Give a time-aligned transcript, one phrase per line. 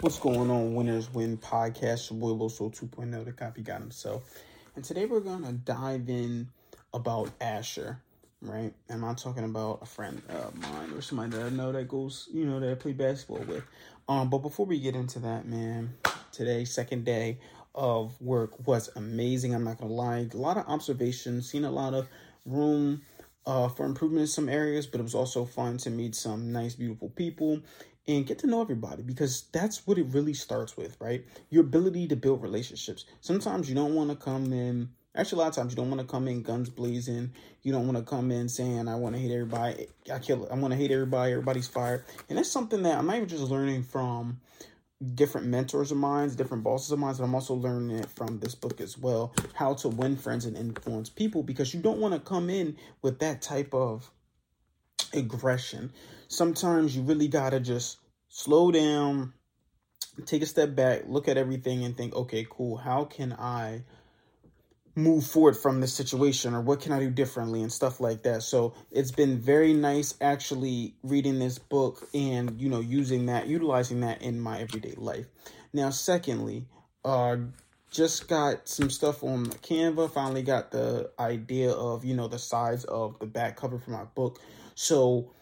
[0.00, 2.08] What's going on, Winners Win podcast?
[2.08, 4.32] Your boy Loso 2.0, the copy got himself.
[4.76, 6.50] And today we're going to dive in
[6.94, 8.00] about Asher,
[8.40, 8.72] right?
[8.88, 12.28] I'm not talking about a friend of mine or somebody that I know that goes,
[12.32, 13.64] you know, that I play basketball with.
[14.08, 15.92] Um, But before we get into that, man,
[16.30, 17.38] today, second day
[17.74, 19.52] of work was amazing.
[19.52, 20.28] I'm not going to lie.
[20.32, 22.06] A lot of observations, seen a lot of
[22.46, 23.02] room
[23.46, 26.76] uh, for improvement in some areas, but it was also fun to meet some nice,
[26.76, 27.62] beautiful people
[28.08, 31.24] and get to know everybody because that's what it really starts with, right?
[31.50, 33.04] Your ability to build relationships.
[33.20, 34.88] Sometimes you don't want to come in.
[35.14, 37.32] Actually, a lot of times you don't want to come in guns blazing.
[37.62, 39.88] You don't want to come in saying, "I want to hate everybody.
[40.12, 40.48] I kill.
[40.50, 41.32] I want to hate everybody.
[41.32, 44.40] Everybody's fired." And that's something that I'm not even just learning from
[45.14, 48.54] different mentors of mine, different bosses of mine, but I'm also learning it from this
[48.54, 49.32] book as well.
[49.54, 53.18] How to win friends and influence people because you don't want to come in with
[53.20, 54.10] that type of
[55.14, 55.92] aggression.
[56.28, 59.32] Sometimes you really got to just slow down,
[60.26, 63.82] take a step back, look at everything and think, okay, cool, how can I
[64.98, 68.42] move forward from this situation or what can I do differently and stuff like that.
[68.42, 74.00] So it's been very nice actually reading this book and, you know, using that, utilizing
[74.00, 75.26] that in my everyday life.
[75.72, 76.66] Now, secondly,
[77.04, 77.36] uh,
[77.90, 80.10] just got some stuff on Canva.
[80.10, 84.04] Finally got the idea of, you know, the size of the back cover for my
[84.04, 84.40] book.
[84.74, 85.32] So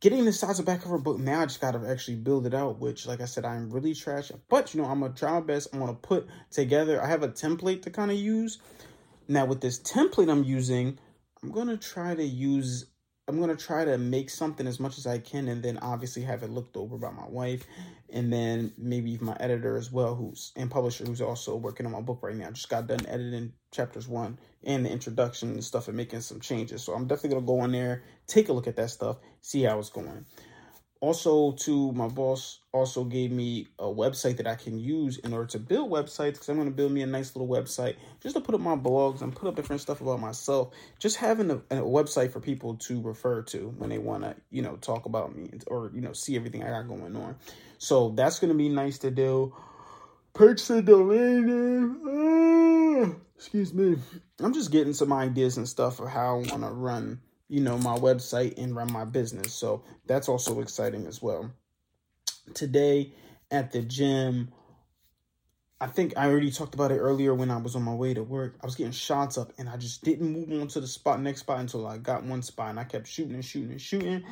[0.00, 2.54] getting the size of back cover book now, I just got to actually build it
[2.54, 4.30] out, which, like I said, I'm really trash.
[4.48, 5.68] But, you know, I'm going to try my best.
[5.72, 8.58] I'm going to put together, I have a template to kind of use.
[9.26, 10.98] Now, with this template I'm using,
[11.42, 12.86] I'm going to try to use,
[13.28, 16.42] I'm to try to make something as much as I can and then obviously have
[16.42, 17.66] it looked over by my wife
[18.08, 21.92] and then maybe even my editor as well, who's and publisher who's also working on
[21.92, 22.50] my book right now.
[22.50, 26.82] Just got done editing chapters one and the introduction and stuff and making some changes.
[26.82, 29.78] So I'm definitely gonna go in there, take a look at that stuff, see how
[29.78, 30.24] it's going.
[31.00, 35.46] Also, to my boss also gave me a website that I can use in order
[35.46, 38.40] to build websites because I'm going to build me a nice little website just to
[38.40, 40.74] put up my blogs and put up different stuff about myself.
[40.98, 44.60] Just having a, a website for people to refer to when they want to, you
[44.60, 47.36] know, talk about me or you know see everything I got going on.
[47.78, 49.54] So that's going to be nice to do.
[50.34, 52.00] Purchase a domain name.
[52.06, 53.96] Ah, excuse me.
[54.40, 57.78] I'm just getting some ideas and stuff of how I want to run, you know,
[57.78, 59.54] my website and run my business.
[59.54, 61.50] So that's also exciting as well.
[62.54, 63.12] Today
[63.50, 64.52] at the gym,
[65.80, 68.22] I think I already talked about it earlier when I was on my way to
[68.22, 68.56] work.
[68.60, 71.40] I was getting shots up and I just didn't move on to the spot next
[71.40, 74.24] spot until I got one spot and I kept shooting and shooting and shooting.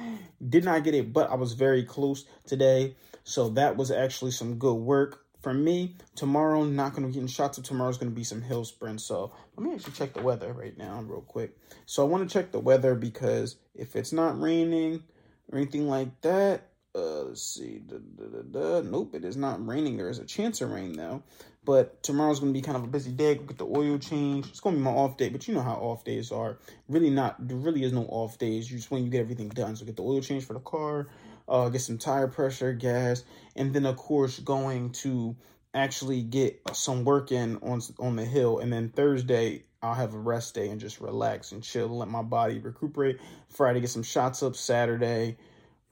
[0.47, 2.97] Did not get it, but I was very close today.
[3.22, 5.95] So that was actually some good work for me.
[6.17, 7.65] Tomorrow, not going to be getting shots up.
[7.65, 9.05] Tomorrow's going to be some hill sprints.
[9.05, 11.57] So let me actually check the weather right now real quick.
[11.84, 15.05] So I want to check the weather because if it's not raining
[15.53, 17.79] or anything like that, uh, let's see.
[17.79, 19.97] Da, da, da, nope, it is not raining.
[19.97, 21.23] There is a chance of rain though.
[21.65, 23.37] But tomorrow's gonna be kind of a busy day.
[23.37, 24.49] Get the oil change.
[24.49, 26.59] It's gonna be my off day, but you know how off days are.
[26.89, 27.37] Really not.
[27.47, 28.69] There really is no off days.
[28.69, 29.77] You just when you get everything done.
[29.77, 31.07] So get the oil change for the car.
[31.49, 33.23] Uh, get some tire pressure, gas,
[33.55, 35.37] and then of course going to
[35.75, 38.59] actually get some work in on on the hill.
[38.59, 42.23] And then Thursday I'll have a rest day and just relax and chill, let my
[42.23, 43.21] body recuperate.
[43.49, 44.57] Friday get some shots up.
[44.57, 45.37] Saturday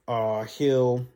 [0.07, 1.07] uh, Hill,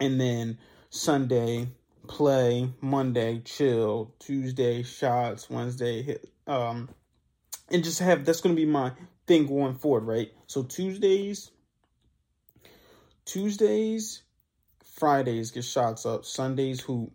[0.00, 0.58] and then
[0.90, 1.68] Sunday
[2.06, 6.88] play, Monday chill, Tuesday shots, Wednesday hit, um,
[7.70, 8.92] and just have that's gonna be my
[9.26, 10.32] thing going forward, right?
[10.46, 11.50] So Tuesdays,
[13.26, 14.22] Tuesdays,
[14.94, 17.12] Fridays get shots up, Sundays hoop,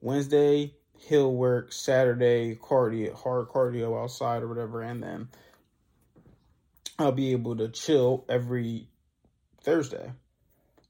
[0.00, 5.28] Wednesday hill work, Saturday cardio, hard cardio outside or whatever, and then
[6.98, 8.88] I'll be able to chill every
[9.62, 10.12] Thursday.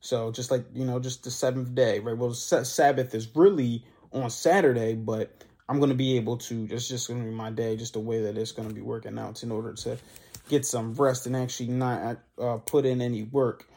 [0.00, 2.17] So just like, you know, just the seventh day, right?
[2.17, 7.27] Well, Sabbath is really on Saturday, but I'm to be able to, it's just to
[7.27, 9.99] be my day, just the way that it's to be working out in order to
[10.49, 13.69] get some rest and actually not uh, put in any work,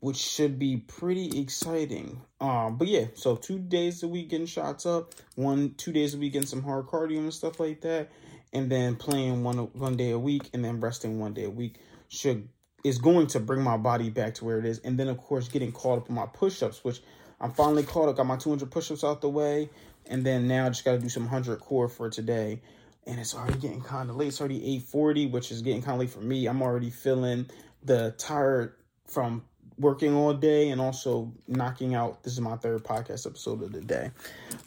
[0.00, 2.20] which should be pretty exciting.
[2.40, 6.18] Um, but yeah, so two days a week getting shots up, one, two days a
[6.18, 8.10] week getting some hard cardio and stuff like that,
[8.52, 11.78] and then playing one, one day a week and then resting one day a week
[12.08, 12.48] should
[12.84, 14.78] is going to bring my body back to where it is.
[14.80, 17.02] And then, of course, getting caught up on my push ups, which
[17.40, 19.70] I'm finally caught up, got my 200 push ups out the way.
[20.06, 22.62] And then now I just got to do some 100 core for today.
[23.06, 24.28] And it's already getting kind of late.
[24.28, 26.46] It's already 840, which is getting kind of late for me.
[26.46, 27.46] I'm already feeling
[27.82, 28.74] the tired
[29.06, 29.42] from
[29.80, 32.22] working all day and also knocking out.
[32.22, 34.10] This is my third podcast episode of the day.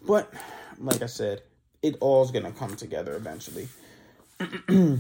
[0.06, 0.34] But
[0.80, 1.44] like I said,
[1.82, 3.68] it all's going to come together eventually.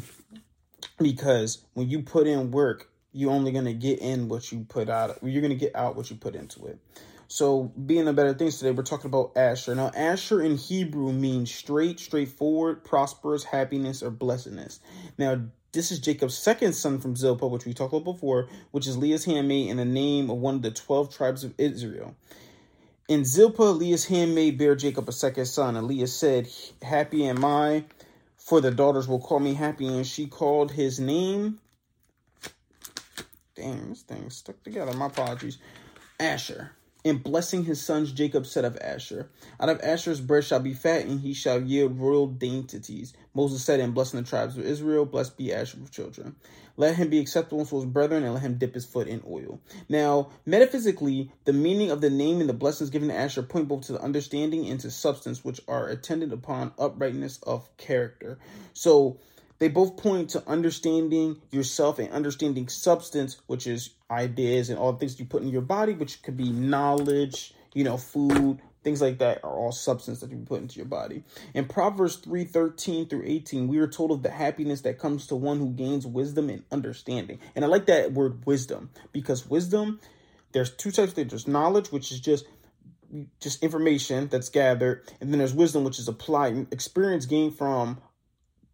[0.99, 4.89] because when you put in work, you're only going to get in what you put
[4.89, 5.17] out.
[5.23, 6.79] You're going to get out what you put into it.
[7.27, 9.73] So, being the better things today, we're talking about Asher.
[9.73, 14.79] Now, Asher in Hebrew means straight, straightforward, prosperous, happiness, or blessedness.
[15.17, 15.41] Now,
[15.73, 19.25] this is Jacob's second son from Zilpah, which we talked about before, which is Leah's
[19.25, 22.15] handmaid in the name of one of the 12 tribes of Israel.
[23.09, 26.47] In Zilpah, Leah's handmaid bare Jacob a second son, and Leah said,
[26.81, 27.85] Happy am I,
[28.37, 29.87] for the daughters will call me happy.
[29.87, 31.59] And she called his name.
[33.55, 34.93] Damn, this thing stuck together.
[34.93, 35.57] My apologies.
[36.19, 36.71] Asher.
[37.03, 39.29] In blessing his sons, Jacob said of Asher,
[39.59, 43.13] Out of Asher's breast shall be fat, and he shall yield royal dainties.
[43.33, 46.37] Moses said, In blessing the tribes of Israel, blessed be Asher with children.
[46.77, 49.59] Let him be acceptable to his brethren, and let him dip his foot in oil.
[49.89, 53.81] Now, metaphysically, the meaning of the name and the blessings given to Asher point both
[53.87, 58.39] to the understanding and to substance, which are attendant upon uprightness of character.
[58.73, 59.17] So,
[59.63, 64.99] they both point to understanding yourself and understanding substance, which is ideas and all the
[64.99, 69.19] things you put in your body, which could be knowledge, you know, food, things like
[69.19, 71.23] that are all substance that you put into your body.
[71.53, 75.35] In Proverbs 3 13 through 18, we are told of the happiness that comes to
[75.37, 77.39] one who gains wisdom and understanding.
[77.55, 80.01] And I like that word wisdom because wisdom,
[80.51, 81.29] there's two types of things.
[81.29, 82.45] There's knowledge, which is just
[83.39, 88.01] just information that's gathered, and then there's wisdom, which is applied experience gained from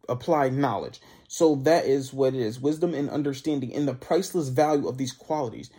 [0.08, 1.00] applied knowledge.
[1.28, 5.12] So that is what it is wisdom and understanding, and the priceless value of these
[5.12, 5.70] qualities.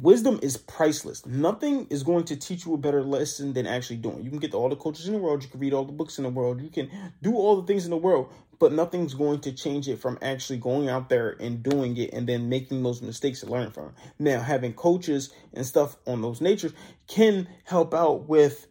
[0.00, 1.24] Wisdom is priceless.
[1.24, 4.24] Nothing is going to teach you a better lesson than actually doing.
[4.24, 6.18] You can get all the coaches in the world, you can read all the books
[6.18, 6.90] in the world, you can
[7.22, 10.58] do all the things in the world, but nothing's going to change it from actually
[10.58, 13.92] going out there and doing it and then making those mistakes to learn from.
[14.18, 16.72] Now, having coaches and stuff on those natures
[17.06, 18.66] can help out with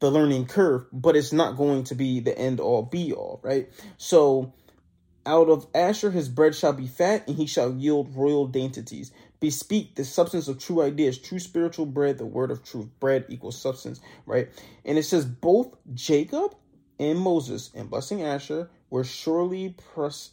[0.00, 3.68] the learning curve, but it's not going to be the end all be all, right?
[3.96, 4.52] So,
[5.26, 9.12] out of Asher his bread shall be fat, and he shall yield royal dainties.
[9.40, 12.88] Bespeak the substance of true ideas, true spiritual bread, the word of truth.
[12.98, 14.48] Bread equals substance, right?
[14.84, 16.54] And it says both Jacob
[16.98, 20.30] and Moses, in blessing Asher, were surely pros-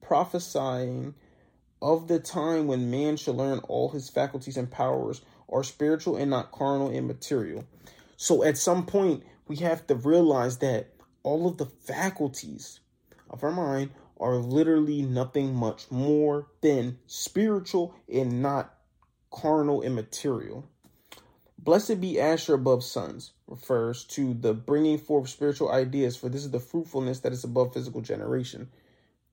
[0.00, 1.14] prophesying
[1.82, 6.30] of the time when man shall learn all his faculties and powers are spiritual and
[6.30, 7.64] not carnal and material.
[8.22, 12.80] So at some point, we have to realize that all of the faculties
[13.30, 18.74] of our mind are literally nothing much more than spiritual and not
[19.30, 20.68] carnal and material.
[21.56, 26.50] Blessed be Asher above sons refers to the bringing forth spiritual ideas, for this is
[26.50, 28.68] the fruitfulness that is above physical generation.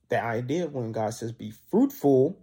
[0.08, 2.40] The idea when God says be fruitful,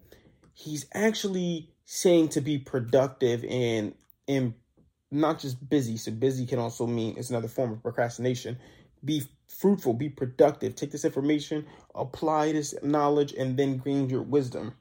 [0.52, 3.94] he's actually saying to be productive and
[4.26, 4.54] in
[5.14, 5.96] not just busy.
[5.96, 8.58] So busy can also mean it's another form of procrastination.
[9.04, 10.74] Be fruitful, be productive.
[10.74, 14.74] Take this information, apply this knowledge, and then gain your wisdom.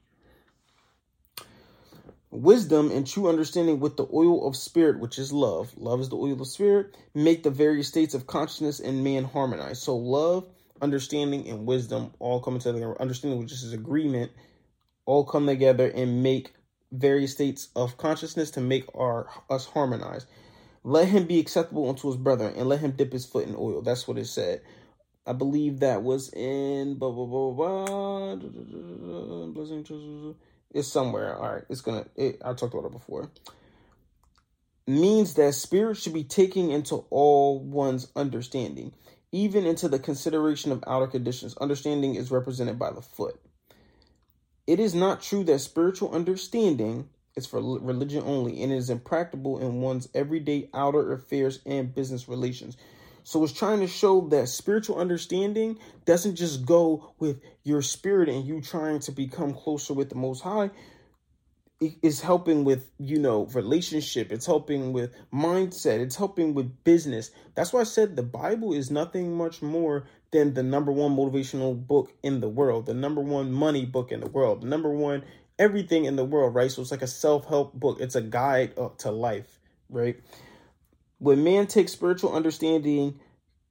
[2.30, 5.72] Wisdom and true understanding with the oil of spirit, which is love.
[5.76, 6.96] Love is the oil of spirit.
[7.14, 9.80] Make the various states of consciousness and man harmonize.
[9.80, 10.48] So love,
[10.82, 13.00] understanding, and wisdom all come together.
[13.00, 14.32] Understanding, which is agreement,
[15.06, 16.54] all come together and make
[16.94, 20.26] various states of consciousness to make our us harmonize.
[20.82, 23.82] Let him be acceptable unto his brethren, and let him dip his foot in oil.
[23.82, 24.60] That's what it said.
[25.26, 28.36] I believe that was in blah blah blah blah.
[29.46, 30.34] blah
[30.74, 31.36] it's somewhere.
[31.36, 32.06] All right, it's gonna.
[32.16, 33.30] It, I talked about it before.
[34.86, 38.92] Means that spirit should be taken into all one's understanding,
[39.32, 41.56] even into the consideration of outer conditions.
[41.56, 43.40] Understanding is represented by the foot.
[44.66, 49.58] It is not true that spiritual understanding is for religion only and it is impractical
[49.58, 52.76] in one's everyday outer affairs and business relations.
[53.24, 58.46] So it's trying to show that spiritual understanding doesn't just go with your spirit and
[58.46, 60.70] you trying to become closer with the Most High.
[61.80, 64.30] It's helping with, you know, relationship.
[64.30, 66.00] It's helping with mindset.
[66.00, 67.30] It's helping with business.
[67.54, 71.74] That's why I said the Bible is nothing much more than the number one motivational
[71.86, 75.22] book in the world, the number one money book in the world, the number one
[75.60, 76.70] everything in the world, right?
[76.70, 80.16] So it's like a self help book, it's a guide uh, to life, right?
[81.18, 83.20] When man takes spiritual understanding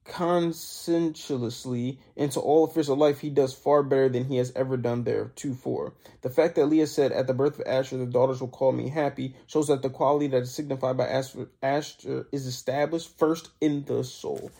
[0.06, 5.04] conscientiously into all affairs of life, he does far better than he has ever done
[5.04, 5.92] there too for.
[6.22, 8.88] The fact that Leah said, At the birth of Asher, the daughters will call me
[8.88, 13.84] happy, shows that the quality that is signified by Asher, Asher is established first in
[13.84, 14.50] the soul.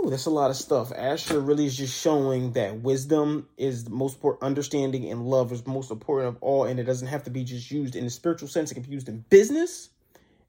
[0.00, 0.92] Whew, that's a lot of stuff.
[0.96, 5.66] Asher really is just showing that wisdom is the most important, understanding and love is
[5.66, 8.48] most important of all, and it doesn't have to be just used in the spiritual
[8.48, 8.70] sense.
[8.70, 9.90] It can be used in business,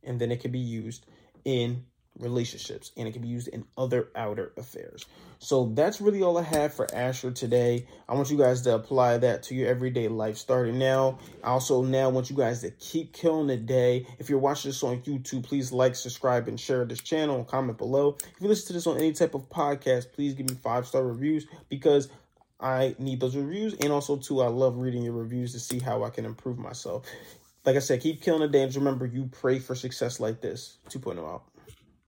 [0.04, 1.06] and then it can be used
[1.44, 1.84] in
[2.20, 5.06] relationships and it can be used in other outer affairs.
[5.40, 7.88] So that's really all I have for Asher today.
[8.08, 11.18] I want you guys to apply that to your everyday life starting now.
[11.44, 14.06] I also now want you guys to keep killing the day.
[14.20, 17.80] If you're watching this on YouTube, please like, subscribe, and share this channel and comment
[17.80, 18.18] below.
[18.22, 21.04] If you listen to this on any type of podcast, please give me five star
[21.04, 22.10] reviews because
[22.60, 23.74] I need those reviews.
[23.74, 27.08] And also, too, I love reading your reviews to see how I can improve myself.
[27.66, 28.62] Like I said, keep killing the day.
[28.62, 30.78] And remember, you pray for success like this.
[30.90, 31.51] 2.0 out.